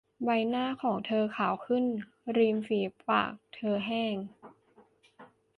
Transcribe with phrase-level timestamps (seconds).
[0.23, 1.85] ใบหน้าของเธอขาวขึ้น
[2.37, 4.15] ริมฝีปากเธอแห้ง